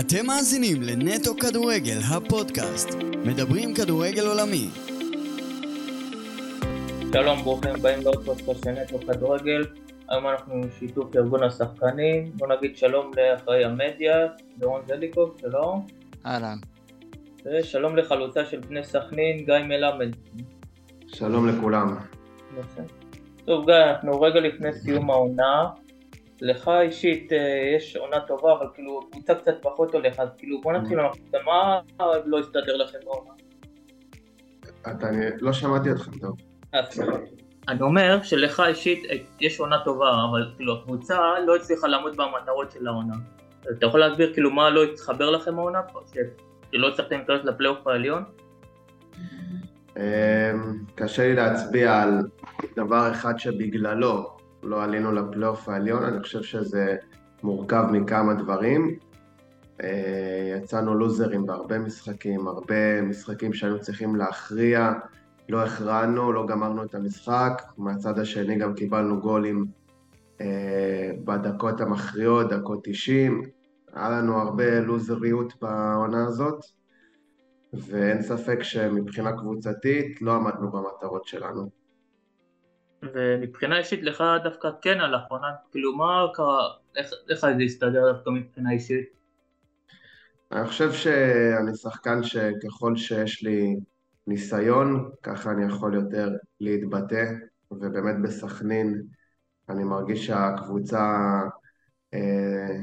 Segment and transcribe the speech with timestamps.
[0.00, 2.88] אתם מאזינים לנטו כדורגל, הפודקאסט.
[3.26, 4.68] מדברים כדורגל עולמי.
[7.12, 9.64] שלום, ברוכים הבאים לעוד פודקאסט של נטו כדורגל.
[10.08, 12.32] היום אנחנו עם שיתוף ארגון השחקנים.
[12.34, 14.26] בוא נגיד שלום לאחראי המדיה,
[14.58, 15.86] דורון זליקוב, שלום.
[16.26, 16.56] אהלן.
[17.44, 20.10] ושלום לחלוצה של בני סכנין, גיא מלמד.
[21.06, 21.96] שלום לכולם.
[23.44, 25.66] טוב גיא, אנחנו רגע לפני סיום העונה.
[26.40, 30.72] לך אישית אה, יש עונה טובה, אבל כאילו קבוצה קצת פחות הולך, אז כאילו בוא
[30.72, 31.80] נתחיל מהקבוצה, מה
[32.24, 33.30] לא הסתדר לכם בעונה?
[34.82, 36.36] אתה, אני לא שמעתי אותך טוב.
[36.74, 36.80] אה,
[37.68, 42.70] אני אומר שלך אישית אה, יש עונה טובה, אבל כאילו הקבוצה לא הצליחה לעמוד במטרות
[42.70, 43.14] של העונה.
[43.70, 45.80] אתה יכול להסביר כאילו מה לא התחבר לכם העונה?
[46.72, 48.24] שלא הצלחתם להיכנס לפלייאוף העליון?
[49.96, 50.02] אמ,
[50.94, 52.18] קשה לי להצביע על
[52.76, 54.35] דבר אחד שבגללו
[54.66, 56.96] לא עלינו לפלייאוף העליון, אני חושב שזה
[57.42, 58.98] מורכב מכמה דברים.
[59.82, 64.92] אה, יצאנו לוזרים בהרבה משחקים, הרבה משחקים שהיינו צריכים להכריע,
[65.48, 69.66] לא הכרענו, לא גמרנו את המשחק, מהצד השני גם קיבלנו גולים
[70.40, 73.42] אה, בדקות המכריעות, דקות 90,
[73.94, 76.64] היה לנו הרבה לוזריות בעונה הזאת,
[77.72, 81.85] ואין ספק שמבחינה קבוצתית לא עמדנו במטרות שלנו.
[83.02, 88.30] ומבחינה אישית לך דווקא כן הלך עונה, כאילו מה קרה, איך, איך זה הסתדר דווקא
[88.30, 89.16] מבחינה אישית?
[90.52, 93.76] אני חושב שאני שחקן שככל שיש לי
[94.26, 96.28] ניסיון, ככה אני יכול יותר
[96.60, 97.24] להתבטא,
[97.70, 99.02] ובאמת בסכנין
[99.68, 101.16] אני מרגיש שהקבוצה,
[102.14, 102.76] אה,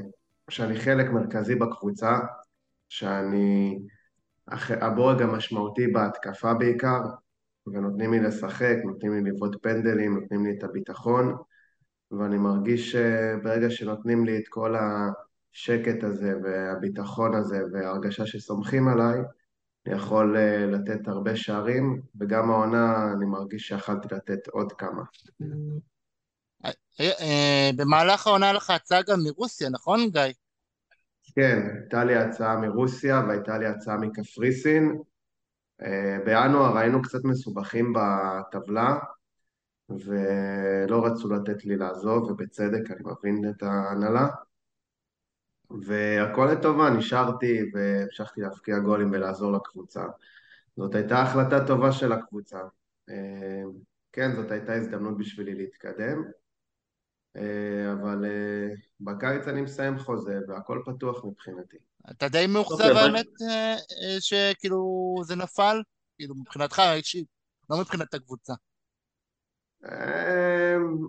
[0.49, 2.19] שאני חלק מרכזי בקבוצה,
[2.89, 3.79] שאני
[4.81, 6.99] הבורג המשמעותי בהתקפה בעיקר,
[7.67, 11.35] ונותנים לי לשחק, נותנים לי לבעוט פנדלים, נותנים לי את הביטחון,
[12.11, 19.19] ואני מרגיש שברגע שנותנים לי את כל השקט הזה והביטחון הזה וההרגשה שסומכים עליי,
[19.87, 25.03] אני יכול אה, לתת הרבה שערים, וגם העונה אני מרגיש שיכלתי לתת עוד כמה.
[26.65, 30.21] אה, אה, במהלך העונה לך הצעה גם מרוסיה, נכון גיא?
[31.35, 34.97] כן, הייתה לי הצעה מרוסיה והייתה לי הצעה מקפריסין.
[35.83, 38.97] אה, בינואר היינו קצת מסובכים בטבלה
[39.89, 44.27] ולא רצו לתת לי לעזוב, ובצדק, אני מבין את ההנהלה.
[45.81, 50.03] והכל לטובה, נשארתי והמשכתי להפקיע גולים ולעזור לקבוצה.
[50.77, 52.59] זאת הייתה החלטה טובה של הקבוצה.
[53.09, 53.63] אה,
[54.11, 56.23] כן, זאת הייתה הזדמנות בשבילי להתקדם,
[57.35, 58.25] אה, אבל
[58.99, 61.77] בקיץ אני מסיים חוזה והכל פתוח מבחינתי.
[62.11, 65.81] אתה די מאוכזב אוקיי, האמת אה, אה, שכאילו זה נפל?
[66.17, 67.27] כאילו מבחינתך אישית,
[67.69, 68.53] לא מבחינת הקבוצה.
[69.85, 71.07] אמ,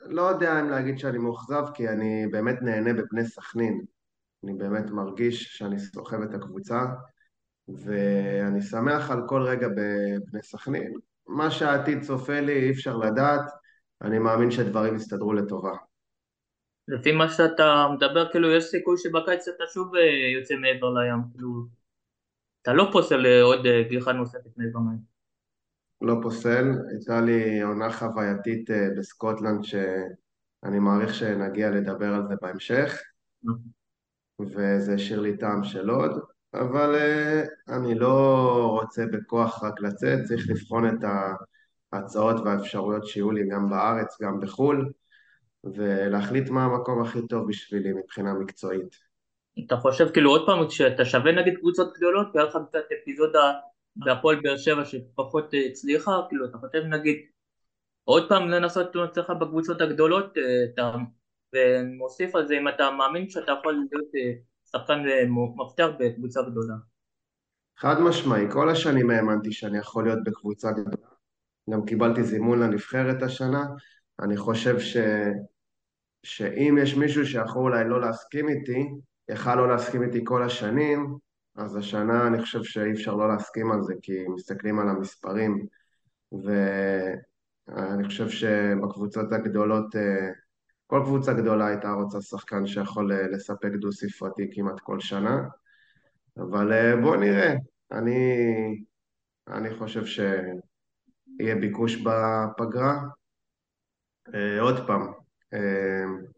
[0.00, 3.84] לא יודע אם להגיד שאני מאוכזב, כי אני באמת נהנה בבני סכנין.
[4.44, 6.80] אני באמת מרגיש שאני סוחב את הקבוצה,
[7.68, 10.94] ואני שמח על כל רגע בבני סכנין.
[11.26, 13.50] מה שהעתיד צופה לי אי אפשר לדעת,
[14.02, 15.76] אני מאמין שדברים יסתדרו לטובה.
[16.88, 20.02] לפי מה שאתה מדבר, כאילו יש סיכוי שבקיץ אתה שוב אה,
[20.38, 21.66] יוצא מעבר לים, כאילו,
[22.62, 25.16] אתה לא פוסל אה, עוד אה, גיחה נוספת מעבר לים.
[26.00, 33.02] לא פוסל, הייתה לי עונה חווייתית בסקוטלנד שאני מעריך שנגיע לדבר על זה בהמשך,
[34.40, 36.20] וזה השאיר לי טעם של עוד,
[36.54, 36.96] אבל
[37.68, 41.04] אני לא רוצה בכוח רק לצאת, צריך לבחון את
[41.92, 44.92] ההצעות והאפשרויות שיהיו לי גם בארץ, גם בחו"ל.
[45.74, 48.96] ולהחליט מה המקום הכי טוב בשבילי מבחינה מקצועית.
[49.66, 53.52] אתה חושב כאילו עוד פעם שאתה שווה נגיד קבוצות גדולות והיה לך קצת אפיזודה
[53.96, 57.16] בהפועל באר שבע שפחות אה, הצליחה, כאילו אתה חושב נגיד
[58.04, 60.42] עוד פעם לנסות עצמך בקבוצות הגדולות אה,
[60.74, 60.92] אתה,
[61.54, 64.32] ומוסיף על זה אם אתה מאמין שאתה יכול להיות אה,
[64.70, 65.02] שחקן
[65.56, 66.74] מפתח בקבוצה גדולה.
[67.78, 71.08] חד משמעי, כל השנים האמנתי שאני יכול להיות בקבוצה גדולה,
[71.70, 73.64] גם קיבלתי זימון לנבחרת השנה,
[74.20, 74.96] אני חושב ש...
[76.26, 78.88] שאם יש מישהו שיכול אולי לא להסכים איתי,
[79.28, 81.16] יכל לא להסכים איתי כל השנים,
[81.56, 85.66] אז השנה אני חושב שאי אפשר לא להסכים על זה, כי מסתכלים על המספרים,
[86.32, 90.30] ואני חושב שבקבוצות הגדולות, אה,
[90.86, 95.40] כל קבוצה גדולה הייתה רוצה שחקן שיכול אה, לספק דו-ספרתי כמעט כל שנה,
[96.36, 97.54] אבל אה, בואו נראה.
[97.92, 98.14] אני,
[99.48, 102.98] אני חושב שיהיה ביקוש בפגרה.
[104.60, 105.12] עוד פעם,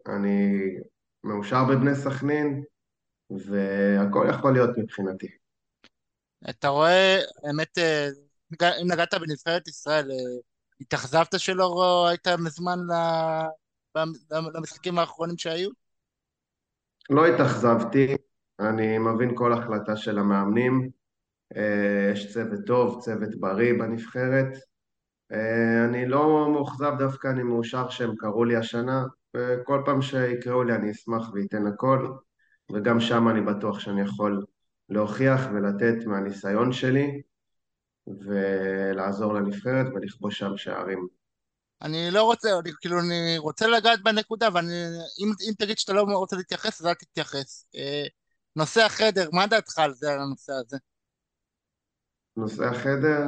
[0.08, 0.60] אני
[1.25, 2.64] מאושר בבני סכנין,
[3.31, 5.28] והכל יכול להיות מבחינתי.
[6.50, 8.08] אתה רואה, האמת, אה,
[8.82, 10.16] אם נגעת בנבחרת ישראל, אה,
[10.81, 12.78] התאכזבת שלא היית מזמן
[14.55, 15.70] למשחקים האחרונים שהיו?
[17.10, 18.16] לא התאכזבתי,
[18.60, 20.90] אני מבין כל החלטה של המאמנים.
[21.56, 24.58] אה, יש צוות טוב, צוות בריא בנבחרת.
[25.33, 29.05] אה, אני לא מאוכזב דווקא, אני מאושר שהם קראו לי השנה,
[29.37, 32.09] וכל פעם שיקראו לי אני אשמח ואתן הכל,
[32.73, 34.45] וגם שם אני בטוח שאני יכול
[34.89, 37.23] להוכיח ולתת מהניסיון שלי,
[38.07, 41.07] ולעזור לנבחרת ולכבוש שם שערים.
[41.83, 46.37] אני לא רוצה, אני, כאילו, אני רוצה לגעת בנקודה, ואם אם תגיד שאתה לא רוצה
[46.37, 47.65] להתייחס, אז אל תתייחס.
[47.77, 48.07] אה,
[48.57, 50.77] נושא החדר, מה דעתך על זה, על הנושא הזה?
[52.37, 53.25] נושא החדר,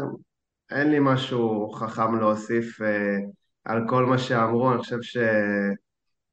[0.71, 3.19] אין לי משהו חכם להוסיף אה,
[3.65, 5.17] על כל מה שאמרו, אני חושב ש...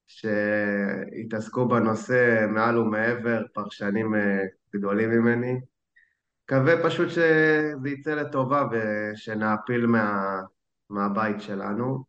[0.07, 4.43] שהתעסקו בנושא מעל ומעבר, פרשנים אה,
[4.75, 5.59] גדולים ממני.
[6.43, 10.39] מקווה פשוט שזה יצא לטובה ושנעפיל מה...
[10.89, 12.03] מהבית שלנו,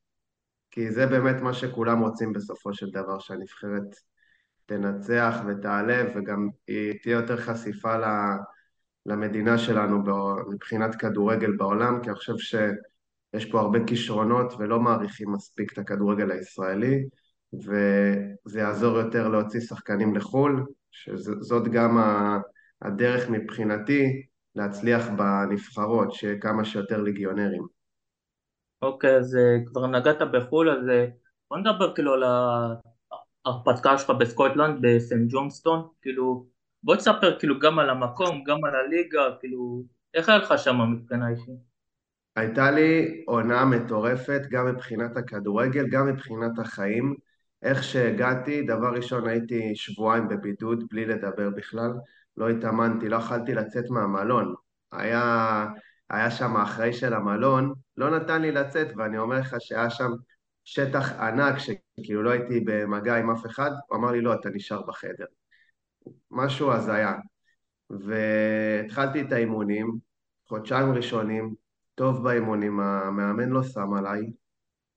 [0.70, 3.96] כי זה באמת מה שכולם רוצים בסופו של דבר, שהנבחרת
[4.66, 6.48] תנצח ותעלה וגם
[7.02, 7.96] תהיה יותר חשיפה
[9.08, 10.02] למדינה שלנו
[10.50, 16.30] מבחינת כדורגל בעולם, כי אני חושב שיש פה הרבה כישרונות ולא מעריכים מספיק את הכדורגל
[16.30, 17.08] הישראלי,
[17.54, 21.98] וזה יעזור יותר להוציא שחקנים לחו"ל, שזאת גם
[22.82, 24.22] הדרך מבחינתי
[24.54, 27.66] להצליח בנבחרות, שיהיה כמה שיותר ליגיונרים.
[28.82, 31.06] אוקיי, אז אה, כבר נגעת בחו"ל, אז אה,
[31.50, 32.22] בוא נדבר כאילו על
[33.46, 36.46] ההרפתקה שלך בסקוטלנד, בסנט ג'ונסטון, כאילו,
[36.88, 39.82] בוא תספר כאילו גם על המקום, גם על הליגה, כאילו,
[40.14, 41.58] איך היה לך שם מבחינה אישית?
[42.36, 47.14] הייתה לי עונה מטורפת, גם מבחינת הכדורגל, גם מבחינת החיים.
[47.62, 51.90] איך שהגעתי, דבר ראשון הייתי שבועיים בבידוד, בלי לדבר בכלל.
[52.36, 54.54] לא התאמנתי, לא יכלתי לצאת מהמלון.
[54.92, 55.66] היה,
[56.10, 60.10] היה שם האחראי של המלון, לא נתן לי לצאת, ואני אומר לך שהיה שם
[60.64, 64.82] שטח ענק, שכאילו לא הייתי במגע עם אף אחד, הוא אמר לי, לא, אתה נשאר
[64.82, 65.26] בחדר.
[66.30, 67.14] משהו הזיה.
[67.90, 69.98] והתחלתי את האימונים,
[70.48, 71.54] חודשיים ראשונים,
[71.94, 74.32] טוב באימונים, המאמן לא שם עליי,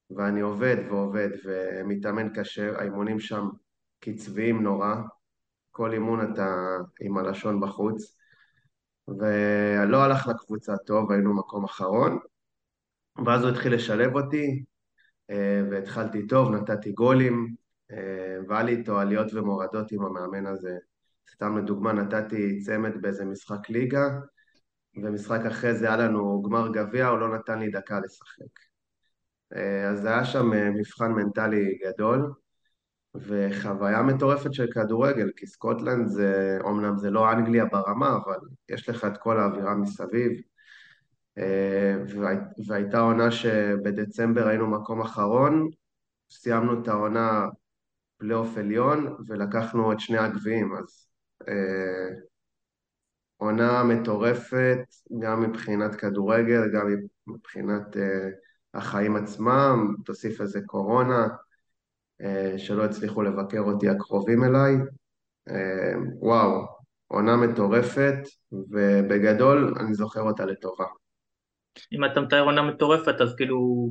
[0.09, 3.47] ואני עובד ועובד ומתאמן קשה, האימונים שם
[3.99, 4.95] קצביים נורא,
[5.71, 8.15] כל אימון אתה עם הלשון בחוץ,
[9.07, 12.19] ולא הלך לקבוצה טוב, היינו מקום אחרון,
[13.25, 14.63] ואז הוא התחיל לשלב אותי,
[15.29, 17.55] אה, והתחלתי טוב, נתתי גולים,
[17.91, 20.77] אה, והיה לי איתו עליות ומורדות עם המאמן הזה.
[21.29, 24.09] סתם לדוגמה, נתתי צמד באיזה משחק ליגה,
[25.03, 28.59] ומשחק אחרי זה היה לנו גמר גביע, הוא לא נתן לי דקה לשחק.
[29.55, 32.31] אה, אז היה שם מבחן מנטלי גדול,
[33.15, 38.37] וחוויה מטורפת של כדורגל, כי סקוטלנד זה, אומנם זה לא אנגליה ברמה, אבל
[38.69, 40.31] יש לך את כל האווירה מסביב.
[41.37, 41.95] אה,
[42.67, 45.69] והייתה עונה שבדצמבר היינו מקום אחרון,
[46.31, 47.45] סיימנו את העונה
[48.17, 51.10] פלייאוף עליון ולקחנו את שני הגביעים, אז אה,
[53.37, 54.77] עונה מטורפת,
[55.19, 56.87] גם מבחינת כדורגל, גם
[57.27, 58.29] מבחינת אה,
[58.73, 61.27] החיים עצמם, תוסיף לזה קורונה,
[62.57, 64.75] שלא הצליחו לבקר אותי הקרובים אליי.
[66.19, 66.67] וואו,
[67.07, 68.15] עונה מטורפת,
[68.51, 70.85] ובגדול אני זוכר אותה לטובה.
[71.93, 73.89] אם אתה מתאר עונה מטורפת, אז כאילו,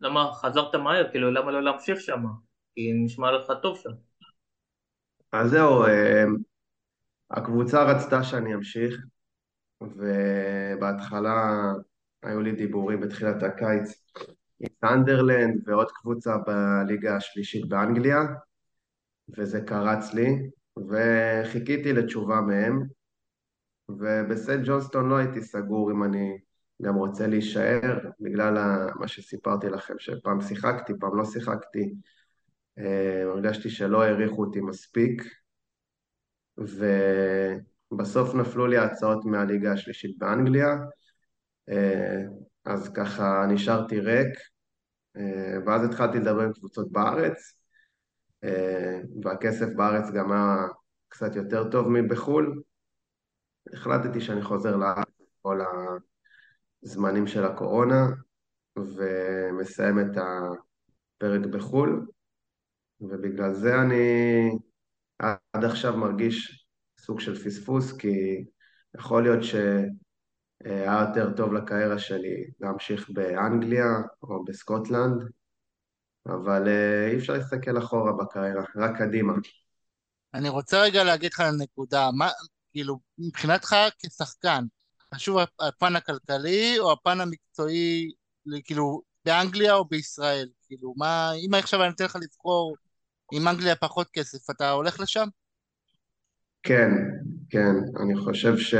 [0.00, 1.10] למה חזרת מהר?
[1.10, 2.22] כאילו, למה לא להמשיך שם?
[2.74, 3.90] כי נשמע לך טוב שם.
[5.32, 6.24] אז זהו, אה,
[7.32, 9.00] הקבוצה רצתה שאני אמשיך,
[9.80, 11.72] ובהתחלה
[12.22, 14.04] היו לי דיבורים בתחילת הקיץ
[14.60, 18.20] עם סנדרלנד ועוד קבוצה בליגה השלישית באנגליה,
[19.38, 20.50] וזה קרץ לי,
[20.88, 22.82] וחיכיתי לתשובה מהם,
[23.88, 26.38] ובסנט ג'ונסטון לא הייתי סגור אם אני
[26.82, 28.54] גם רוצה להישאר, בגלל
[28.94, 31.94] מה שסיפרתי לכם, שפעם שיחקתי, פעם לא שיחקתי.
[32.78, 35.22] אה, הרגשתי שלא העריכו אותי מספיק,
[36.58, 40.76] ובסוף נפלו לי הצעות מהליגה השלישית באנגליה,
[41.68, 42.22] אה,
[42.64, 44.38] אז ככה נשארתי ריק,
[45.16, 47.58] אה, ואז התחלתי לדבר עם קבוצות בארץ,
[49.24, 50.66] והכסף בארץ גם היה
[51.08, 52.62] קצת יותר טוב מבחו"ל.
[53.72, 55.06] החלטתי שאני חוזר לארץ
[55.42, 55.66] כל ה...
[56.82, 58.06] זמנים של הקורונה
[58.76, 62.06] ומסיים את הפרק בחו"ל
[63.00, 64.50] ובגלל זה אני
[65.22, 66.66] עד עכשיו מרגיש
[67.00, 68.44] סוג של פספוס כי
[68.98, 73.86] יכול להיות שהיה יותר טוב לקריירה שלי להמשיך באנגליה
[74.22, 75.22] או בסקוטלנד
[76.26, 79.32] אבל אה, אי אפשר להסתכל אחורה בקריירה, רק קדימה.
[80.34, 82.28] אני רוצה רגע להגיד לך על נקודה, מה,
[82.72, 84.64] כאילו, מבחינתך כשחקן,
[85.14, 88.10] חשוב הפן הכלכלי או הפן המקצועי,
[88.64, 90.48] כאילו, באנגליה או בישראל?
[90.66, 92.76] כאילו, מה, אם עכשיו אני אתן לך לבחור
[93.34, 95.28] עם אנגליה פחות כסף, אתה הולך לשם?
[96.62, 96.90] כן,
[97.50, 98.74] כן, אני חושב ש...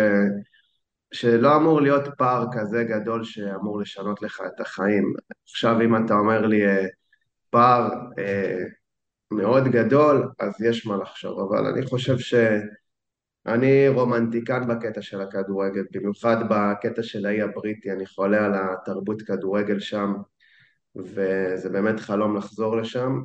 [1.12, 5.14] שלא אמור להיות פער כזה גדול שאמור לשנות לך את החיים.
[5.44, 6.86] עכשיו אם אתה אומר לי אה,
[7.50, 8.64] פער אה,
[9.30, 16.36] מאוד גדול, אז יש מה לחשוב, אבל אני חושב שאני רומנטיקן בקטע של הכדורגל, במיוחד
[16.50, 20.12] בקטע של האי הבריטי, אני חולה על התרבות כדורגל שם,
[20.96, 23.22] וזה באמת חלום לחזור לשם.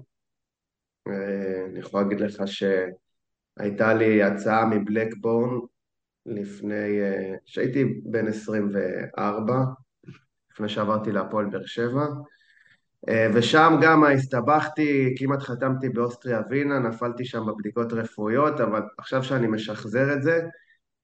[1.12, 5.60] אה, אני יכול להגיד לך שהייתה לי הצעה מבלקבורן
[6.26, 9.64] לפני, אה, שהייתי בן 24,
[10.52, 12.06] לפני שעברתי להפועל באר שבע,
[13.10, 19.48] אה, ושם גם הסתבכתי, כמעט חתמתי באוסטריה ווינה, נפלתי שם בבדיקות רפואיות, אבל עכשיו שאני
[19.48, 20.42] משחזר את זה,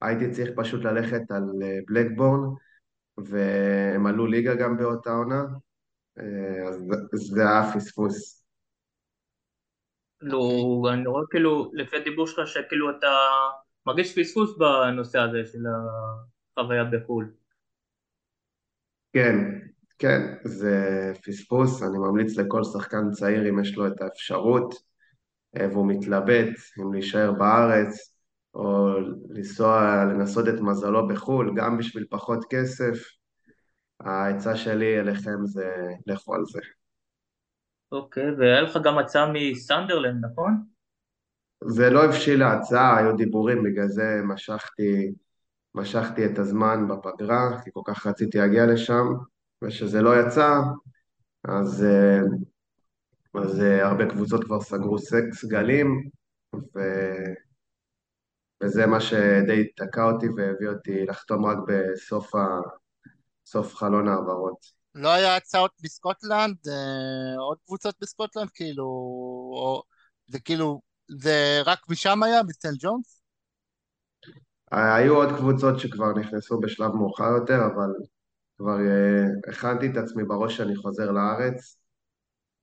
[0.01, 1.43] הייתי צריך פשוט ללכת על
[1.87, 2.39] בלקבורן,
[3.17, 5.43] והם עלו ליגה גם באותה עונה,
[6.67, 8.42] אז זה היה פספוס.
[10.23, 13.07] כאילו, אני רואה כאילו, לפי הדיבור שלך, שכאילו אתה
[13.85, 15.59] מרגיש פספוס בנושא הזה של
[16.57, 17.31] החוויה בחו"ל.
[19.13, 19.35] כן,
[19.99, 24.73] כן, זה פספוס, אני ממליץ לכל שחקן צעיר אם יש לו את האפשרות
[25.57, 28.13] אה, והוא מתלבט אם להישאר בארץ
[28.53, 28.95] או
[29.29, 32.99] לנסוע, לנסות את מזלו בחו"ל, גם בשביל פחות כסף,
[33.99, 35.69] העצה שלי אליכם זה
[36.07, 36.59] לכו על זה.
[37.93, 40.63] אוקיי, והיה לך גם הצעה מסנדרלנד, נכון?
[41.65, 45.13] זה לא הבשיל להצעה, היו דיבורים, בגלל זה משכתי,
[45.75, 49.05] משכתי את הזמן בפגרה, כי כל כך רציתי להגיע לשם,
[49.63, 50.59] וכשזה לא יצא,
[51.43, 52.19] אז, אה,
[53.41, 54.97] אז אה, הרבה קבוצות כבר סגרו
[55.31, 56.09] סגלים,
[56.55, 56.79] ו...
[58.63, 62.39] וזה מה שדי תקע אותי והביא אותי לחתום רק בסוף ה...
[63.75, 64.82] חלון העברות.
[64.95, 68.83] לא היה הצעות בסקוטלנד, אה, עוד קבוצות בסקוטלנד, כאילו,
[69.53, 69.83] או,
[70.27, 73.21] זה כאילו, זה רק משם היה, מסטנט ג'ונס?
[74.71, 77.89] היו עוד קבוצות שכבר נכנסו בשלב מאוחר יותר, אבל
[78.57, 81.77] כבר uh, הכנתי את עצמי בראש שאני חוזר לארץ,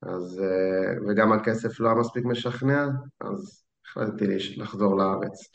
[0.01, 2.87] אז, uh, וגם הכסף לא היה מספיק משכנע,
[3.21, 4.25] אז החלטתי
[4.57, 5.49] לחזור לארץ.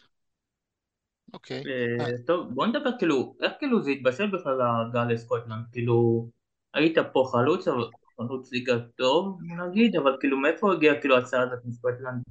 [1.34, 1.62] אוקיי.
[1.66, 5.64] אה, טוב, בוא נדבר כאילו, איך כאילו זה התבשל בכלל ההגעה לסקוטלנד?
[5.72, 6.28] כאילו,
[6.76, 7.84] היית פה חלוץ, אבל
[8.16, 12.22] חלוץ ליגה טוב נגיד, אבל כאילו מאיפה הגיעה כאילו ההצעה הזאת מסקוטלנד?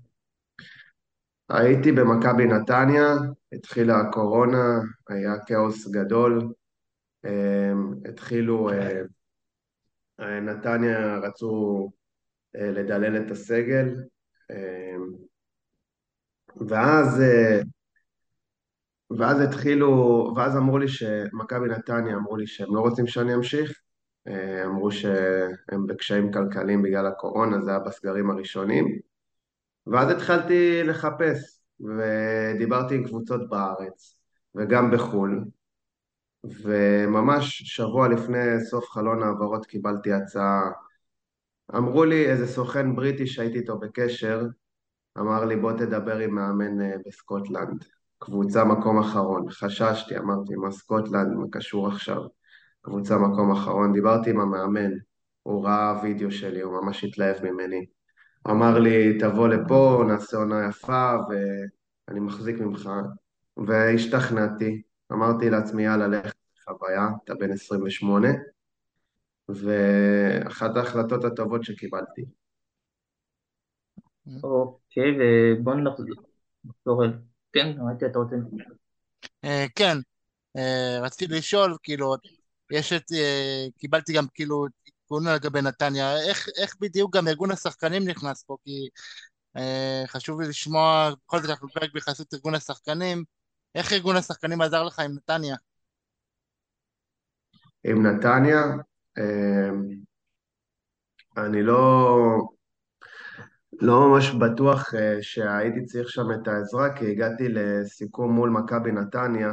[1.50, 3.16] הייתי במכבי נתניה,
[3.54, 6.54] התחילה הקורונה, היה כאוס גדול,
[7.26, 9.02] אמ, התחילו, אה,
[10.20, 11.92] אה, נתניה רצו
[12.56, 13.96] אה, לדלל את הסגל,
[14.52, 15.14] אמ,
[16.68, 17.22] ואז,
[19.18, 19.88] ואז התחילו,
[20.36, 23.85] ואז אמרו לי שמכבי נתניה אמרו לי שהם לא רוצים שאני אמשיך,
[24.66, 29.00] אמרו שהם בקשיים כלכליים בגלל הקורונה, זה היה בסגרים הראשונים,
[29.88, 34.16] ואז התחלתי לחפש, ודיברתי עם קבוצות בארץ
[34.56, 35.46] וגם בחו"ל,
[36.44, 40.72] וממש שבוע לפני סוף חלון העברות קיבלתי הצעה.
[41.76, 44.42] אמרו לי איזה סוכן בריטי שהייתי איתו בקשר,
[45.18, 47.84] אמר לי בוא תדבר עם מאמן אה, בסקוטלנד,
[48.20, 49.50] קבוצה מקום אחרון.
[49.50, 52.22] חששתי, אמרתי מה סקוטלנד, מה קשור עכשיו?
[52.86, 53.94] קבוצה מקום אחרון.
[53.94, 54.92] דיברתי עם המאמן,
[55.44, 57.86] הוא ראה וידאו שלי, הוא ממש התלהב ממני.
[58.48, 62.90] אמר לי, תבוא לפה, נעשה עונה יפה, ואני מחזיק ממך.
[63.68, 68.28] והשתכנעתי, אמרתי לעצמי, יאללה, לך חוויה, אתה בן 28,
[69.50, 72.26] ואחת ההחלטות הטובות שקיבלתי.
[74.44, 75.74] אוקיי, ובוא
[76.66, 77.14] נחזור אל...
[77.54, 78.36] כן, ראיתי אתה רוצה...
[79.46, 79.98] אה, כן,
[80.58, 82.16] אה, רציתי לשאול, כאילו,
[82.72, 83.12] יש את...
[83.12, 84.66] אה, קיבלתי גם כאילו
[85.06, 88.90] עדכון לגבי נתניה, איך, איך בדיוק גם ארגון השחקנים נכנס פה, כי
[89.58, 93.24] אה, חשוב לי לשמוע, בכל זאת אנחנו פרק בחסות ארגון השחקנים,
[93.76, 95.56] איך ארגון השחקנים עזר לך עם נתניה?
[97.84, 98.64] עם נתניה,
[99.18, 99.70] אה,
[101.38, 102.18] אני לא,
[103.82, 109.52] לא ממש בטוח שהייתי צריך שם את העזרה, כי הגעתי לסיכום מול מכבי נתניה,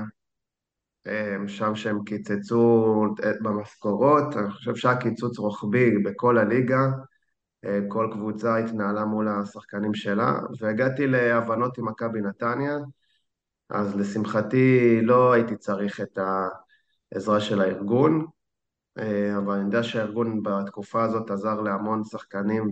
[1.47, 3.05] שם שהם קיצצו
[3.43, 6.89] במשכורות, אני חושב שהיה קיצוץ רוחבי בכל הליגה,
[7.89, 12.79] כל קבוצה התנהלה מול השחקנים שלה, והגעתי להבנות עם מכבי נתניה,
[13.71, 16.19] אז לשמחתי לא הייתי צריך את
[17.13, 18.27] העזרה של הארגון,
[19.37, 22.71] אבל אני יודע שהארגון בתקופה הזאת עזר להמון שחקנים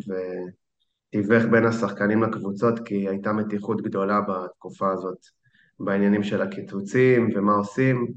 [1.12, 5.39] ותיווך בין השחקנים לקבוצות, כי הייתה מתיחות גדולה בתקופה הזאת.
[5.80, 8.12] בעניינים של הקיצוצים ומה עושים,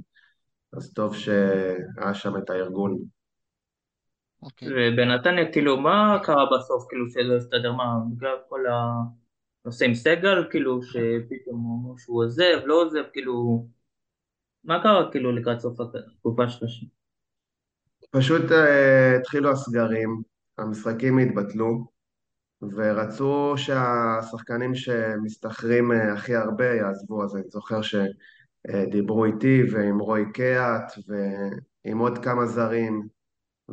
[0.74, 2.91] אז טוב שהיה שם את הארגון.
[2.93, 4.46] Okay.
[4.46, 4.67] אוקיי.
[4.72, 7.84] ובנתניה, כאילו, מה קרה בסוף, כאילו, שלא הסתדר, מה,
[8.15, 8.62] בגלל כל
[9.65, 13.67] נושא עם סגל, כאילו, שפתאום אמרו שהוא עוזב, לא עוזב, כאילו,
[14.63, 16.72] מה קרה כאילו לקראת סוף התקופה שלך?
[18.12, 20.22] פשוט uh, התחילו הסגרים,
[20.58, 21.92] המשחקים התבטלו,
[22.75, 30.93] ורצו שהשחקנים שמשתכרים uh, הכי הרבה יעזבו, אז אני זוכר שדיברו איתי ועם רוי קיאט
[31.08, 33.08] ועם עוד כמה זרים,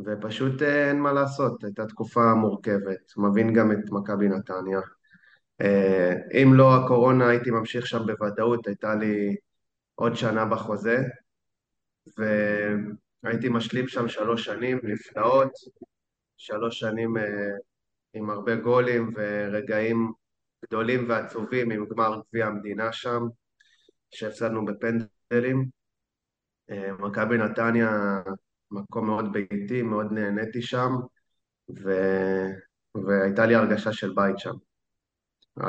[0.05, 4.79] ופשוט uh, אין מה לעשות, הייתה תקופה מורכבת, מבין גם את מכבי נתניה.
[5.61, 5.65] Uh,
[6.33, 9.35] אם לא הקורונה הייתי ממשיך שם בוודאות, הייתה לי
[9.95, 11.03] עוד שנה בחוזה,
[13.23, 15.51] והייתי משלים שם שלוש שנים נפלאות,
[16.37, 17.23] שלוש שנים אה,
[18.13, 20.11] עם הרבה גולים ורגעים
[20.65, 23.21] גדולים ועצובים עם גמר גביע המדינה שם,
[24.11, 25.69] שהפסדנו בפנדלים.
[26.69, 28.21] אה, מכבי נתניה,
[28.71, 30.91] מקום מאוד ביתי, מאוד נהניתי שם,
[31.83, 31.91] ו...
[32.95, 34.53] והייתה לי הרגשה של בית שם.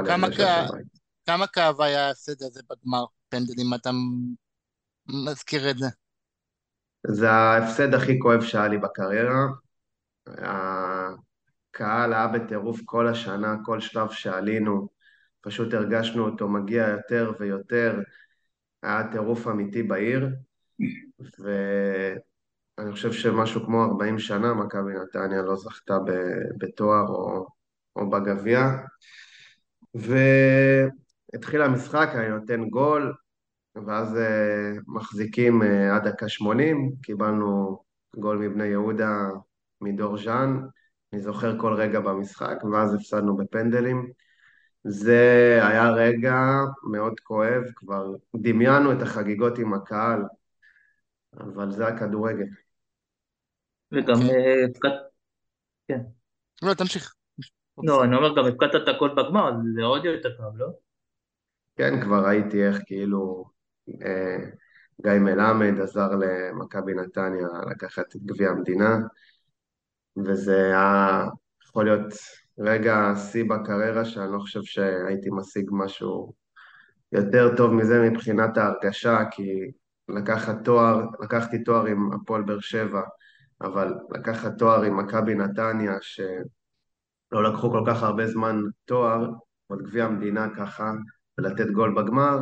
[0.07, 0.41] כמה, כ...
[1.27, 3.75] כמה כאב היה ההפסד הזה בגמר פנדלים?
[3.75, 3.91] אתה
[5.27, 5.87] מזכיר את זה.
[7.07, 9.47] זה ההפסד הכי כואב שהיה לי בקריירה.
[11.75, 14.89] הקהל היה בטירוף כל השנה, כל שלב שעלינו,
[15.41, 18.01] פשוט הרגשנו אותו מגיע יותר ויותר,
[18.83, 20.29] היה טירוף אמיתי בעיר,
[21.39, 25.99] ואני חושב שמשהו כמו 40 שנה מכבי נתניה לא זכתה
[26.59, 27.47] בתואר או,
[27.97, 28.61] או בגביע.
[29.95, 33.15] והתחיל המשחק, אני נותן גול,
[33.87, 37.83] ואז uh, מחזיקים uh, עד דקה 80, קיבלנו
[38.17, 39.29] גול מבני יהודה
[39.81, 40.61] מדור ז'אן,
[41.13, 44.13] אני זוכר כל רגע במשחק, ואז הפסדנו בפנדלים.
[44.85, 46.37] זה היה רגע
[46.91, 50.23] מאוד כואב, כבר דמיינו את החגיגות עם הקהל,
[51.41, 52.47] אבל זה הכדורגל.
[53.93, 54.15] וגם.
[54.71, 54.93] הפקדת...
[55.89, 56.01] כן.
[56.63, 57.15] לא, תמשיך.
[57.85, 60.69] לא, אני אומר, גם הפקדת את הכל בגמר, זה עוד יותר טוב, לא?
[61.77, 63.45] כן, כבר ראיתי איך כאילו
[64.05, 64.39] אה,
[65.03, 68.99] גיא מלמד עזר למכבי נתניה לקחת את גביע המדינה,
[70.17, 71.25] וזה היה
[71.65, 72.13] יכול להיות
[72.59, 76.33] רגע שיא בקריירה שאני לא חושב שהייתי משיג משהו
[77.13, 79.71] יותר טוב מזה מבחינת ההרגשה, כי
[80.09, 83.03] לקחת תואר, לקחתי תואר עם הפועל באר שבע,
[83.61, 89.31] אבל לקחת תואר עם מכבי נתניה, שלא לקחו כל כך הרבה זמן תואר,
[89.67, 90.93] עוד גביע המדינה ככה,
[91.39, 92.39] ולתת גול בגמר,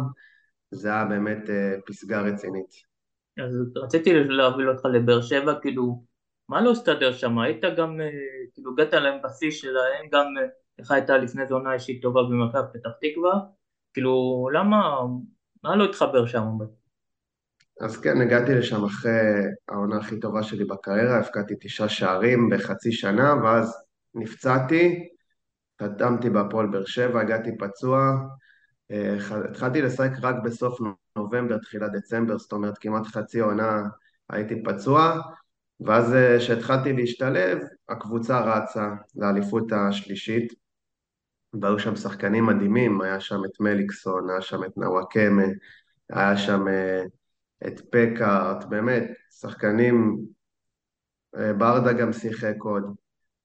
[0.70, 2.90] זה היה באמת uh, פסגה רצינית.
[3.44, 6.04] אז רציתי להוביל אותך לבאר שבע, כאילו,
[6.50, 7.38] מה לא הסתדר שם?
[7.38, 11.74] היית גם, uh, כאילו, הגעת להם בשיא שלהם, גם uh, איך הייתה לפני זה עונה
[11.74, 13.40] אישית טובה במכבי פתח תקווה,
[13.92, 15.00] כאילו, למה,
[15.64, 16.44] מה לא התחבר שם?
[17.80, 19.20] אז כן, הגעתי לשם אחרי
[19.68, 23.82] העונה הכי טובה שלי בקריירה, הפקדתי תשעה שערים בחצי שנה, ואז
[24.14, 25.08] נפצעתי,
[25.82, 27.98] חתמתי בהפועל באר שבע, הגעתי פצוע,
[28.90, 29.16] אה,
[29.50, 30.78] התחלתי לשחק רק בסוף
[31.16, 33.82] נובמבר, תחילת דצמבר, זאת אומרת כמעט חצי עונה
[34.30, 35.20] הייתי פצוע,
[35.80, 40.52] ואז אה, כשהתחלתי להשתלב, הקבוצה רצה לאליפות השלישית,
[41.60, 45.42] והיו שם שחקנים מדהימים, היה שם את מליקסון, היה שם את נוואקמה,
[46.10, 47.02] היה שם אה,
[47.66, 49.04] את פקארט, באמת,
[49.40, 50.18] שחקנים,
[51.58, 52.84] ברדה גם שיחק עוד,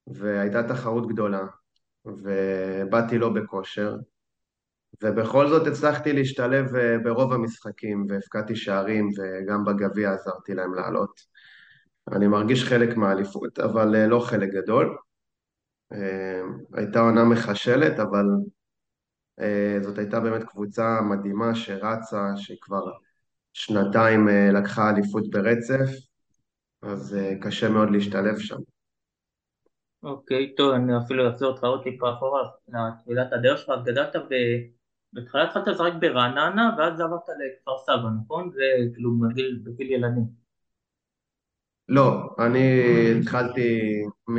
[0.08, 1.45] והייתה תחרות גדולה,
[2.06, 3.95] ובאתי לא בכושר,
[5.04, 11.21] ובכל זאת הצלחתי להשתלב אה, ברוב המשחקים והפקדתי שערים וגם בגביע עזרתי להם לעלות.
[12.12, 14.98] אני מרגיש חלק מהאליפות, אבל אה, לא חלק גדול.
[15.94, 16.41] אה,
[16.74, 18.26] הייתה עונה מחשלת, אבל
[19.82, 22.91] זאת הייתה באמת קבוצה מדהימה שרצה, שכבר
[23.54, 25.91] שנתיים לקחה אליפות ברצף,
[26.82, 28.58] אז קשה מאוד להשתלב שם.
[30.04, 34.36] אוקיי, טוב, אני אפילו אחזור אותך עוד טיפה אחורה, לתחילת הדרך שלך, גדלת ב...
[35.13, 38.52] בהתחלה התחלת לשחק ברעננה ואז עברת לכפר סבא, נכון?
[38.52, 38.62] זה
[38.94, 39.12] כאילו
[39.63, 40.44] בגיל ילדים.
[41.89, 42.82] לא, אני
[43.19, 43.80] התחלתי
[44.30, 44.36] מ...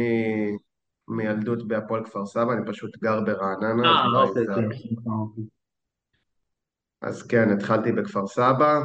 [1.09, 3.88] מילדות בהפועל כפר סבא, אני פשוט גר ברעננה.
[3.88, 4.52] אה, אוקיי, כן.
[5.11, 5.44] אוקיי.
[7.00, 8.80] אז כן, התחלתי בכפר סבא,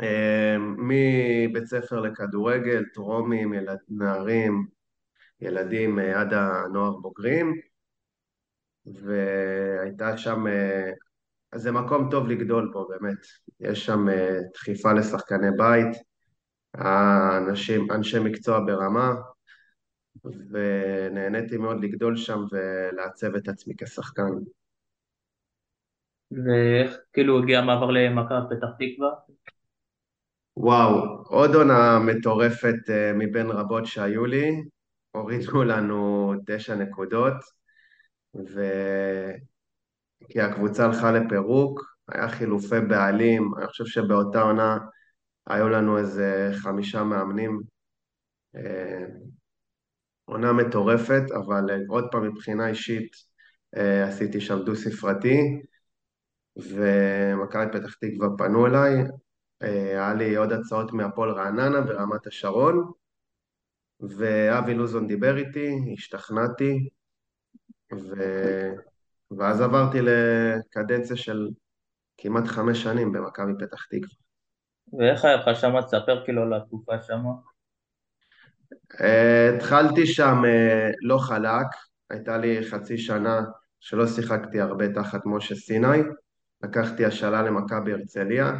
[0.00, 4.66] אמ, מבית ספר לכדורגל, טרומים, ילד, נערים,
[5.40, 7.54] ילדים אה, עד הנוער בוגרים,
[8.86, 10.90] והייתה שם, אה,
[11.54, 13.18] זה מקום טוב לגדול בו באמת,
[13.60, 14.06] יש שם
[14.54, 15.96] דחיפה לשחקני בית,
[16.74, 19.14] האנשים, אנשי מקצוע ברמה,
[20.24, 24.32] ונהניתי מאוד לגדול שם ולעצב את עצמי כשחקן.
[26.30, 29.10] ואיך כאילו הגיע המעבר למכבי פתח תקווה?
[30.56, 34.62] וואו, עוד עונה מטורפת uh, מבין רבות שהיו לי,
[35.10, 37.34] הורידו לנו תשע נקודות,
[40.28, 44.78] כי הקבוצה הלכה לפירוק, היה חילופי בעלים, אני חושב שבאותה עונה
[45.48, 47.60] היו לנו איזה חמישה מאמנים.
[48.56, 49.06] אה,
[50.24, 53.12] עונה מטורפת, אבל אה, עוד פעם מבחינה אישית
[53.76, 55.38] אה, עשיתי שם דו-ספרתי,
[56.56, 58.94] ומכבי פתח תקווה פנו אליי,
[59.60, 62.92] היה לי עוד הצעות מהפועל רעננה ברמת השרון,
[64.00, 66.88] ואבי לוזון דיבר איתי, השתכנעתי,
[67.92, 68.14] ו...
[69.38, 71.48] ואז עברתי לקדנציה של
[72.16, 74.27] כמעט חמש שנים במכבי פתח תקווה.
[74.92, 75.80] ואיך היה לך שם?
[75.80, 77.20] תספר כאילו על התקופה שם.
[78.94, 81.66] Uh, התחלתי שם uh, לא חלק,
[82.10, 83.40] הייתה לי חצי שנה
[83.80, 85.98] שלא שיחקתי הרבה תחת משה סיני,
[86.62, 88.52] לקחתי השאלה למכבי הרצליה,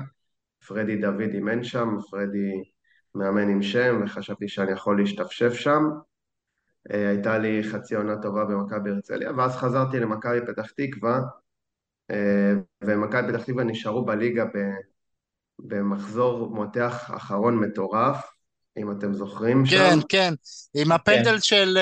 [0.66, 2.62] פרדי דוד אימן שם, פרדי
[3.14, 5.82] מאמן עם שם, וחשבתי שאני יכול להשתפשף שם.
[6.88, 11.20] Uh, הייתה לי חצי עונה טובה במכבי הרצליה, ואז חזרתי למכבי פתח תקווה,
[12.84, 14.44] ומכבי פתח תקווה נשארו בליגה
[15.58, 18.30] במחזור מותח אחרון מטורף,
[18.78, 20.00] אם אתם זוכרים כן, שם.
[20.00, 20.34] כן, כן,
[20.80, 21.40] עם הפנדל כן.
[21.40, 21.78] של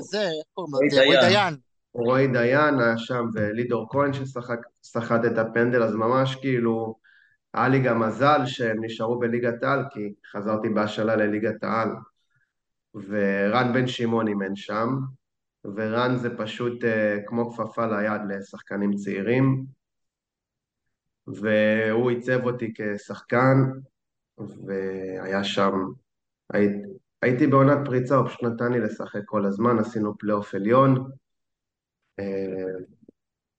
[0.00, 1.04] זה, איך קוראים לו?
[1.04, 1.54] רועי דיין.
[1.94, 6.96] רועי דיין היה שם, ולידור כהן שסחט את הפנדל, אז ממש כאילו,
[7.54, 11.88] היה לי גם מזל שהם נשארו בליגת העל, כי חזרתי בהשאלה לליגת העל.
[12.94, 14.88] ורן בן שמעון אימן שם,
[15.64, 16.86] ורן זה פשוט uh,
[17.26, 19.64] כמו כפפה ליד לשחקנים צעירים,
[21.26, 23.56] והוא עיצב אותי כשחקן,
[24.38, 25.72] והיה שם,
[26.52, 26.72] היית,
[27.22, 31.10] הייתי בעונת פריצה, הוא פשוט נתן לי לשחק כל הזמן, עשינו פלייאוף עליון.
[32.18, 32.24] אה,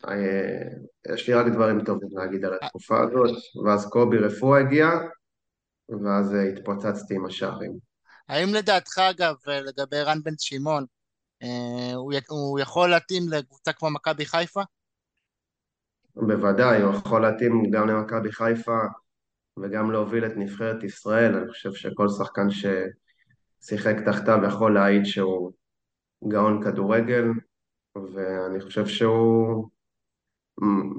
[0.07, 4.87] אה, יש לי רק דברים טובים להגיד על התקופה הזאת, ואז קובי רפואה הגיע,
[5.89, 7.77] ואז התפוצצתי עם השערים.
[8.29, 10.85] האם לדעתך, אגב, לגבי רן בן שמעון,
[11.43, 11.93] אה,
[12.29, 14.61] הוא יכול להתאים לקבוצה כמו מכבי חיפה?
[16.15, 18.79] בוודאי, הוא יכול להתאים גם למכבי חיפה
[19.59, 21.35] וגם להוביל את נבחרת ישראל.
[21.35, 25.51] אני חושב שכל שחקן ששיחק תחתיו יכול להעיד שהוא
[26.27, 27.25] גאון כדורגל,
[28.13, 29.69] ואני חושב שהוא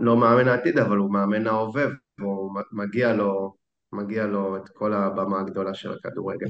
[0.00, 1.84] לא מאמן העתיד, אבל הוא מאמן ההווה,
[2.18, 3.54] והוא מגיע לו,
[3.92, 6.48] מגיע לו את כל הבמה הגדולה של הכדורגל.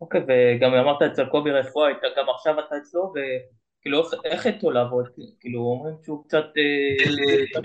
[0.00, 3.12] אוקיי, וגם אמרת אצל קובי רפואה, גם עכשיו אתה אצלו,
[3.82, 5.08] כאילו, איך איתו לעבוד?
[5.40, 6.44] כאילו, אומרים שהוא קצת...
[6.56, 7.60] אה,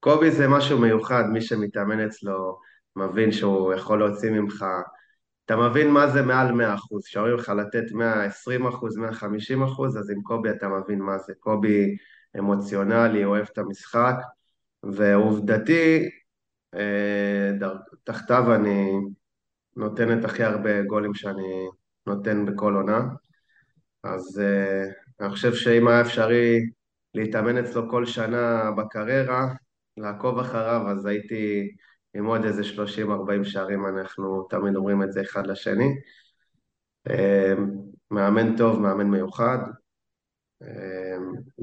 [0.00, 2.58] קובי זה משהו מיוחד, מי שמתאמן אצלו
[2.96, 4.64] מבין שהוא יכול להוציא ממך...
[5.44, 6.52] אתה מבין מה זה מעל 100%,
[7.04, 11.32] שאומרים לך לתת 120%, 150%, אז עם קובי אתה מבין מה זה.
[11.40, 11.96] קובי
[12.38, 14.14] אמוציונלי, אוהב את המשחק,
[14.82, 16.08] ועובדתי,
[16.74, 17.50] אה,
[18.04, 18.90] תחתיו אני
[19.76, 21.68] נותן את הכי הרבה גולים שאני
[22.06, 23.00] נותן בכל עונה.
[24.04, 26.60] אז uh, אני חושב שאם היה אפשרי
[27.14, 29.54] להתאמן אצלו כל שנה בקריירה,
[29.96, 31.70] לעקוב אחריו, אז הייתי
[32.14, 35.88] עם עוד איזה 30-40 שערים, אנחנו תמיד אומרים את זה אחד לשני.
[37.08, 37.12] Uh,
[38.10, 39.58] מאמן טוב, מאמן מיוחד,
[40.62, 40.66] uh,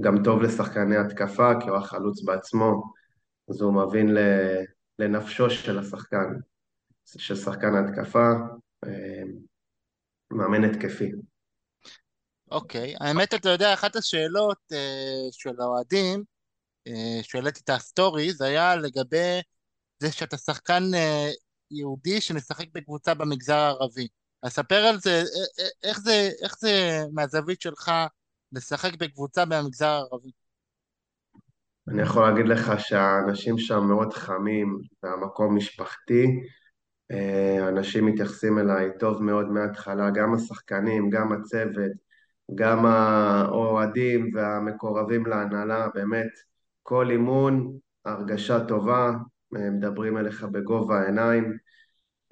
[0.02, 2.94] גם טוב לשחקני התקפה, כי הוא החלוץ בעצמו,
[3.50, 4.16] אז הוא מבין
[5.00, 6.28] לנפשו של השחקן,
[7.06, 8.28] של שחקן ההתקפה,
[10.32, 11.12] מאמן התקפי.
[12.52, 12.98] אוקיי, okay.
[13.00, 14.76] האמת, אתה יודע, אחת השאלות uh,
[15.32, 16.24] של האוהדים,
[16.90, 16.92] uh,
[17.24, 19.40] שהעליתי את הסטורי, זה היה לגבי
[20.00, 21.36] זה שאתה שחקן uh,
[21.72, 24.08] יהודי שמשחק בקבוצה במגזר הערבי.
[24.44, 25.24] אז ספר על זה,
[25.84, 27.92] איך זה, איך זה מהזווית שלך
[28.52, 30.32] לשחק בקבוצה במגזר הערבי?
[31.88, 36.26] אני יכול להגיד לך שהאנשים שם מאוד חמים, והמקום משפחתי.
[37.68, 42.09] אנשים מתייחסים אליי טוב מאוד מההתחלה, גם השחקנים, גם הצוות.
[42.56, 46.30] גם האוהדים והמקורבים להנהלה, באמת,
[46.84, 49.12] כל אימון, הרגשה טובה,
[49.52, 51.58] מדברים אליך בגובה העיניים,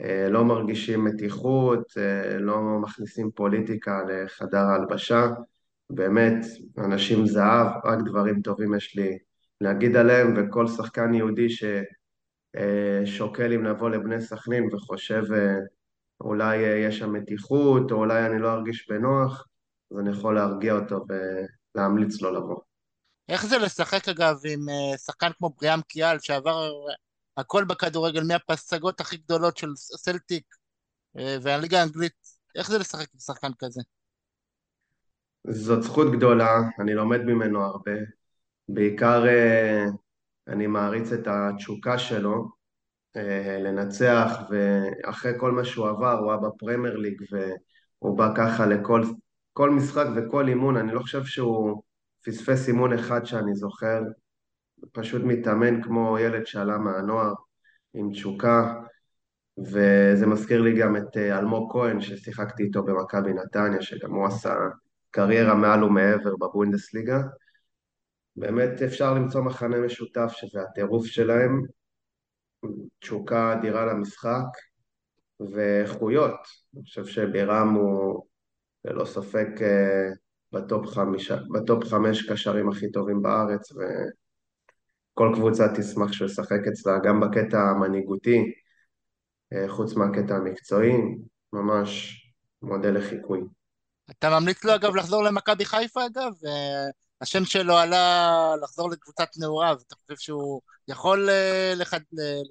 [0.01, 5.27] אה, לא מרגישים מתיחות, אה, לא מכניסים פוליטיקה לחדר ההלבשה,
[5.89, 6.45] באמת,
[6.77, 9.17] אנשים זהב, רק דברים טובים יש לי
[9.61, 11.47] להגיד עליהם, וכל שחקן יהודי
[12.55, 15.23] ששוקל אם לבוא לבני סכנין וחושב
[16.21, 19.47] אולי יש שם מתיחות, או אולי אני לא ארגיש בנוח,
[19.91, 21.05] אז אני יכול להרגיע אותו
[21.75, 22.61] ולהמליץ לו לבוא.
[23.29, 26.71] איך זה לשחק אגב עם אה, שחקן כמו בריאם קיאל שעבר
[27.37, 30.45] הכל בכדורגל מהפסגות הכי גדולות של סלטיק
[31.17, 32.13] אה, והליגה האנגלית,
[32.55, 33.81] איך זה לשחק עם שחקן כזה?
[35.47, 37.91] זאת זכות גדולה, אני לומד ממנו הרבה.
[38.69, 39.85] בעיקר אה,
[40.47, 42.57] אני מעריץ את התשוקה שלו
[43.59, 49.03] לנצח, ואחרי כל מה שהוא עבר, הוא היה בפרמייר ליג והוא בא ככה לכל
[49.57, 51.83] כל משחק וכל אימון, אני לא חושב שהוא
[52.25, 54.01] פספס אימון אחד שאני זוכר,
[54.91, 57.33] פשוט מתאמן כמו ילד שעלה מהנוער,
[57.93, 58.73] עם תשוקה,
[59.57, 64.55] וזה מזכיר לי גם את אה, אלמוג כהן, ששיחקתי איתו במכבי נתניה, שגם הוא עשה
[65.11, 67.21] קריירה מעל ומעבר בבונדסליגה.
[68.35, 71.61] באמת אפשר למצוא מכנה משותף, שזה הטירוף שלהם,
[72.99, 74.47] תשוקה אדירה למשחק,
[75.53, 76.39] ואיכויות.
[76.75, 78.27] אני חושב שבירם הוא
[78.87, 80.09] ללא ספק אה,
[80.51, 87.19] בטופ, חמישה, בטופ חמש קשרים הכי טובים בארץ, וכל קבוצה תשמח שהוא ישחק אצלה, גם
[87.19, 88.53] בקטע המנהיגותי,
[89.53, 90.93] אה, חוץ מהקטע המקצועי,
[91.53, 92.23] ממש
[92.61, 93.41] מודל לחיקוי.
[94.11, 96.31] אתה ממליץ לו אגב לחזור למכבי חיפה אגב?
[97.21, 101.93] השם שלו עלה לחזור לקבוצת נעוריו, אתה חושב שהוא יכול אה, לח...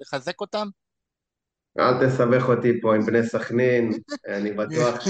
[0.01, 0.67] לחזק אותם?
[1.79, 3.91] אל תסבך אותי פה עם בני סכנין,
[4.27, 5.09] אני בטוח ש...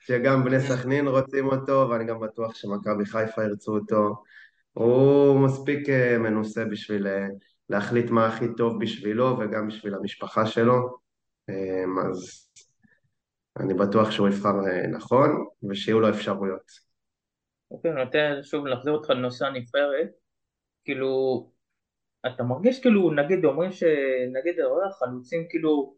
[0.00, 4.22] שגם בני סכנין רוצים אותו, ואני גם בטוח שמכבי חיפה ירצו אותו.
[4.72, 7.26] הוא מספיק אה, מנוסה בשביל אה,
[7.68, 10.98] להחליט מה הכי טוב בשבילו וגם בשביל המשפחה שלו,
[12.10, 12.48] אז
[13.60, 14.52] אני בטוח שהוא יבחר
[14.90, 16.88] נכון ושיהיו לו אפשרויות.
[17.70, 20.08] אוקיי, אני רוצה שוב להחזיר אותך לנושא הנבחרת,
[20.84, 21.50] כאילו,
[22.26, 25.97] אתה מרגיש כאילו, נגיד אומרים שנגיד החלוצים כאילו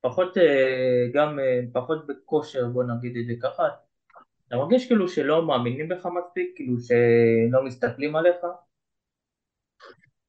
[0.00, 3.68] פחות אה, גם אה, פחות בכושר בוא נגיד את זה ככה,
[4.48, 8.36] אתה מרגיש כאילו שלא מאמינים בך מספיק, כאילו שלא מסתכלים עליך?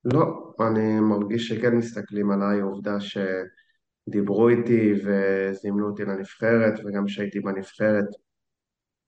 [0.06, 8.06] לא, אני מרגיש שכן מסתכלים עליי, עובדה שדיברו איתי וזימנו אותי לנבחרת וגם כשהייתי בנבחרת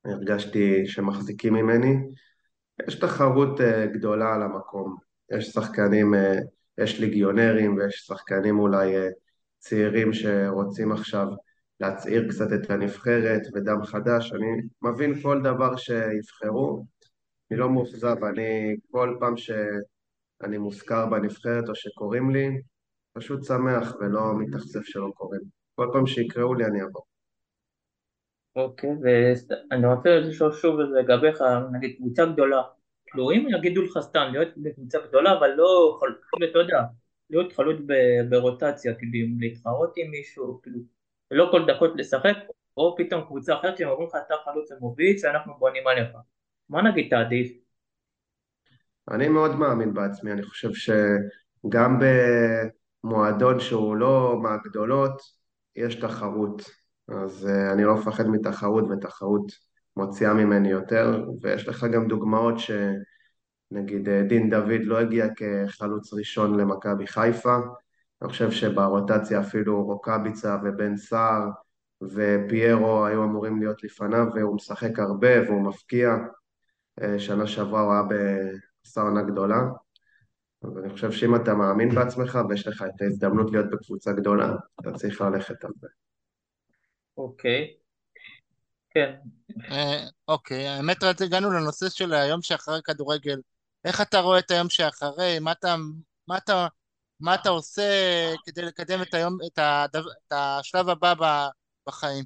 [0.06, 1.96] הרגשתי שמחזיקים ממני.
[2.88, 4.98] יש תחרות אה, גדולה על המקום,
[5.32, 6.14] יש שחקנים,
[6.78, 8.96] יש ליגיונרים ויש שחקנים אולי
[9.64, 11.28] צעירים שרוצים עכשיו
[11.80, 14.48] להצעיר קצת את הנבחרת ודם חדש, אני
[14.82, 16.86] מבין כל דבר שיבחרו,
[17.52, 22.62] אני לא מאוכזב, אני כל פעם שאני מוזכר בנבחרת או שקוראים לי,
[23.14, 25.42] פשוט שמח ולא מתאכזב שלא קוראים.
[25.76, 27.02] כל פעם שיקראו לי אני אבוא.
[28.56, 32.62] אוקיי, ואני רוצה לשאול שוב לגביך, נגיד קבוצה גדולה,
[33.18, 36.00] אם יגידו לך סתם להיות בקבוצה גדולה, אבל לא,
[36.32, 36.78] כאילו אתה יודע,
[37.34, 37.78] להיות חלוץ
[38.30, 40.80] ברוטציה, כאילו להתחרות עם מישהו, כאילו,
[41.32, 42.36] ולא כל דקות לשחק,
[42.78, 46.10] או פתאום קבוצה אחרת שהם אומרים לך אתה חלוץ ומוביץ ואנחנו בונים עליך,
[46.70, 47.52] מה נגיד תעדיף?
[49.12, 52.00] אני מאוד מאמין בעצמי, אני חושב שגם
[53.04, 55.22] במועדון שהוא לא מהגדולות,
[55.76, 56.62] יש תחרות.
[57.08, 59.52] אז uh, אני לא מפחד מתחרות, ותחרות
[59.98, 63.13] מוציאה ממני יותר, ויש לך גם דוגמאות שנגיד
[63.74, 67.56] uh, דין דוד לא הגיע כחלוץ ראשון למכבי חיפה,
[68.22, 71.50] אני חושב שברוטציה אפילו רוקאביצה ובן סער
[72.02, 76.16] ופיירו היו אמורים להיות לפניו, והוא משחק הרבה והוא מפקיע.
[77.02, 79.60] Uh, שנה שעברה הוא היה בעשה עונה גדולה.
[80.64, 84.92] אז אני חושב שאם אתה מאמין בעצמך ויש לך את ההזדמנות להיות בקבוצה גדולה, אתה
[84.92, 85.88] צריך ללכת על זה.
[87.18, 87.74] אוקיי.
[88.90, 89.14] כן.
[89.72, 93.40] אה, אוקיי, האמת הגענו לנושא של היום שאחרי כדורגל.
[93.86, 95.40] איך אתה רואה את היום שאחרי?
[95.40, 95.76] מה אתה,
[96.28, 96.68] מה אתה,
[97.20, 97.84] מה אתה עושה
[98.46, 101.14] כדי לקדם את היום, את, הדו, את השלב הבא
[101.88, 102.26] בחיים?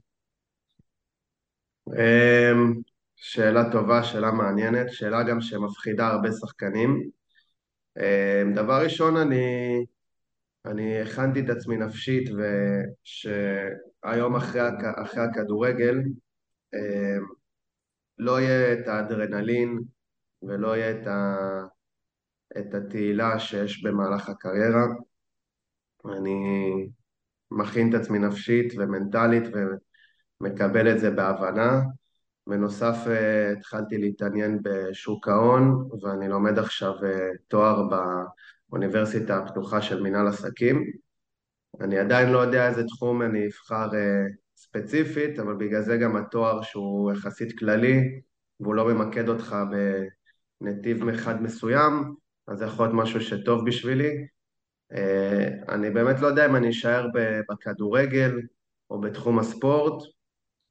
[1.87, 2.73] אמ,
[3.15, 7.09] שאלה טובה, שאלה מעניינת, שאלה גם שמפחידה הרבה שחקנים.
[7.97, 9.85] אמ, דבר ראשון, אני
[10.65, 12.29] אני הכנתי את עצמי נפשית
[13.03, 14.61] ושהיום אחרי,
[15.03, 15.95] אחרי הכדורגל
[16.73, 17.17] אה,
[18.17, 19.79] לא יהיה את האדרנלין
[20.43, 21.37] ולא יהיה את, ה,
[22.57, 24.85] את התהילה שיש במהלך הקריירה.
[26.05, 26.35] אני
[27.51, 29.43] מכין את עצמי נפשית ומנטלית
[30.41, 31.81] ומקבל את זה בהבנה.
[32.47, 37.95] בנוסף אה, התחלתי להתעניין בשוק ההון ואני לומד עכשיו אה, תואר ב...
[38.71, 40.83] אוניברסיטה הפתוחה של מינהל עסקים.
[41.81, 43.95] אני עדיין לא יודע איזה תחום אני אבחר uh,
[44.57, 48.21] ספציפית, אבל בגלל זה גם התואר שהוא יחסית כללי,
[48.59, 49.55] והוא לא ממקד אותך
[50.61, 52.15] בנתיב אחד מסוים,
[52.47, 54.27] אז זה יכול להיות משהו שטוב בשבילי.
[54.93, 57.07] Uh, אני באמת לא יודע אם אני אשאר
[57.49, 58.31] בכדורגל
[58.89, 60.03] או בתחום הספורט,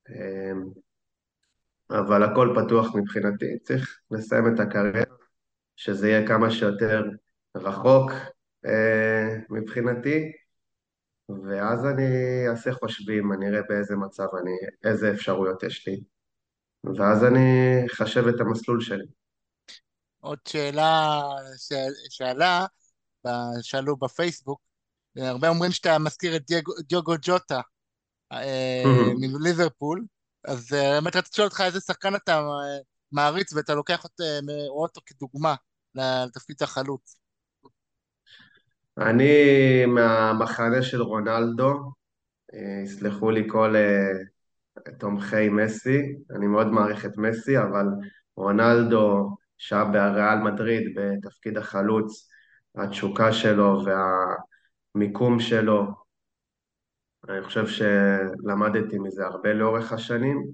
[0.09, 0.13] uh,
[1.91, 3.59] אבל הכל פתוח מבחינתי.
[3.59, 5.17] צריך לסיים את הקריירה,
[5.77, 7.05] שזה יהיה כמה שיותר
[7.57, 8.11] רחוק
[8.67, 10.33] אה, מבחינתי,
[11.29, 12.05] ואז אני
[12.49, 14.51] אעשה חושבים, אני אראה באיזה מצב אני,
[14.85, 16.01] איזה אפשרויות יש לי,
[16.99, 17.41] ואז אני
[17.87, 19.07] אחשב את המסלול שלי.
[20.27, 21.23] עוד שאלה
[22.11, 22.67] שעלה,
[23.63, 24.61] שאלו בפייסבוק,
[25.17, 26.43] הרבה אומרים שאתה מזכיר את
[26.89, 27.61] דיוגו ג'וטה
[28.33, 28.83] אה,
[29.21, 30.05] מליברפול,
[30.45, 32.41] אז אה, באמת רציתי לשאול אותך איזה שחקן אתה
[33.13, 34.05] מעריץ ואתה לוקח
[34.69, 35.55] אותו, כדוגמה
[35.95, 37.19] לתפקיד החלוץ?
[38.99, 41.93] אני מהמחנה של רונלדו,
[42.55, 47.87] אה, יסלחו לי כל אה, תומכי מסי, אני מאוד מעריך את מסי, אבל
[48.37, 52.29] רונלדו שהיה בריאל מדריד בתפקיד החלוץ,
[52.75, 53.85] התשוקה שלו
[54.95, 56.07] והמיקום שלו,
[57.29, 60.47] אני חושב שלמדתי מזה הרבה לאורך השנים.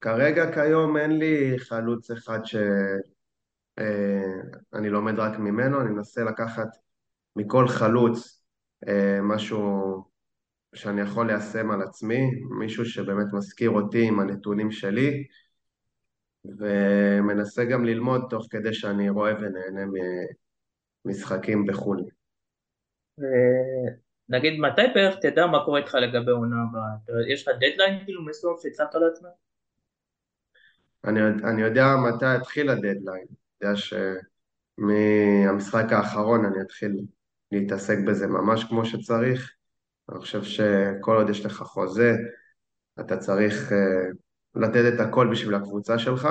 [0.00, 2.62] כרגע, כיום, אין לי חלוץ אחד שאני
[4.74, 6.68] אה, לומד רק ממנו, אני מנסה לקחת
[7.36, 8.44] מכל חלוץ
[8.88, 10.04] אה, משהו
[10.74, 15.26] שאני יכול ליישם על עצמי, מישהו שבאמת מזכיר אותי עם הנתונים שלי,
[16.44, 19.92] ומנסה גם ללמוד תוך כדי שאני רואה ונהנה
[21.04, 22.04] ממשחקים בחו"ל.
[24.28, 27.22] נגיד, מתי בערך תדע מה קורה איתך לגבי עונה הבאה?
[27.32, 29.28] יש לך דדליין כאילו מסוים שהצבת לעצמך?
[31.04, 33.26] אני, אני יודע מתי יתחיל הדדליין.
[33.26, 33.76] אני יודע
[34.78, 37.00] שמהמשחק האחרון אני אתחיל
[37.52, 39.56] להתעסק בזה ממש כמו שצריך.
[40.10, 42.12] אני חושב שכל עוד יש לך חוזה,
[43.00, 44.16] אתה צריך uh,
[44.54, 46.28] לתת את הכל בשביל הקבוצה שלך.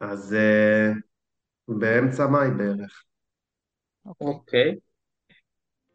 [0.00, 0.98] אז uh,
[1.68, 3.04] באמצע מאי בערך.
[4.20, 4.70] אוקיי.
[4.70, 4.94] Okay.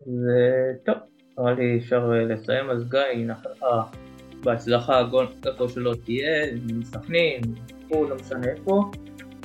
[0.01, 0.97] וטוב,
[1.37, 3.65] נראה לי אפשר אה, לסיים, אז גיא, נאחל לך
[4.43, 5.01] בהצלחה,
[5.45, 7.41] איפה שלא תהיה, מסכנין,
[7.87, 8.91] פה, לא משנה איפה,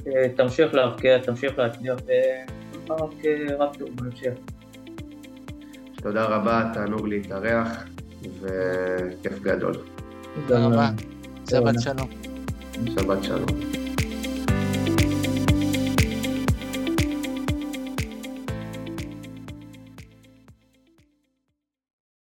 [0.07, 1.99] אה, תמשיך להבקיע, תמשיך להצליח,
[2.89, 4.33] ורק אה, רק טוב בהמשך.
[5.97, 7.85] תודה רבה, תענוג להתארח,
[8.41, 9.75] וכיף גדול.
[10.35, 11.14] תודה רבה.
[11.51, 12.09] שבת שלום.
[12.95, 13.84] שבת שלום.